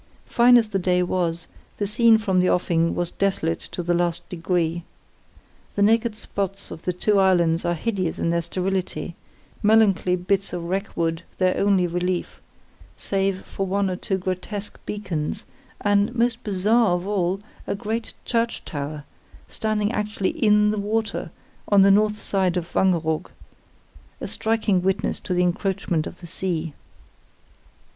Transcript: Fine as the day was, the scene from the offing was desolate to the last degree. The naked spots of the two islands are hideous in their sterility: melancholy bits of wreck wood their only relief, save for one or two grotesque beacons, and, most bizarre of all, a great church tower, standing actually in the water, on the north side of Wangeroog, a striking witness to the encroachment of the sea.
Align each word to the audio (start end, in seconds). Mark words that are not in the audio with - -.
Fine 0.25 0.57
as 0.57 0.69
the 0.69 0.79
day 0.79 1.03
was, 1.03 1.45
the 1.77 1.85
scene 1.85 2.17
from 2.17 2.39
the 2.39 2.49
offing 2.49 2.95
was 2.95 3.11
desolate 3.11 3.59
to 3.59 3.83
the 3.83 3.93
last 3.93 4.27
degree. 4.29 4.81
The 5.75 5.83
naked 5.83 6.15
spots 6.15 6.71
of 6.71 6.81
the 6.81 6.91
two 6.91 7.19
islands 7.19 7.65
are 7.65 7.75
hideous 7.75 8.17
in 8.17 8.31
their 8.31 8.41
sterility: 8.41 9.13
melancholy 9.61 10.15
bits 10.15 10.53
of 10.53 10.63
wreck 10.63 10.97
wood 10.97 11.21
their 11.37 11.55
only 11.55 11.85
relief, 11.85 12.41
save 12.97 13.43
for 13.43 13.67
one 13.67 13.91
or 13.91 13.95
two 13.95 14.17
grotesque 14.17 14.79
beacons, 14.87 15.45
and, 15.81 16.15
most 16.15 16.43
bizarre 16.43 16.95
of 16.95 17.05
all, 17.05 17.39
a 17.67 17.75
great 17.75 18.15
church 18.25 18.65
tower, 18.65 19.03
standing 19.49 19.91
actually 19.91 20.31
in 20.31 20.71
the 20.71 20.79
water, 20.79 21.29
on 21.67 21.83
the 21.83 21.91
north 21.91 22.17
side 22.17 22.57
of 22.57 22.73
Wangeroog, 22.73 23.29
a 24.19 24.27
striking 24.27 24.81
witness 24.81 25.19
to 25.19 25.35
the 25.35 25.43
encroachment 25.43 26.07
of 26.07 26.21
the 26.21 26.25
sea. 26.27 26.73